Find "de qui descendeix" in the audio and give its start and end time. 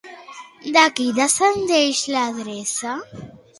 0.77-2.03